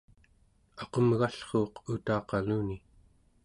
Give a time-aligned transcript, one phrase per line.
[0.81, 2.77] aqumgallruuq utaqaluni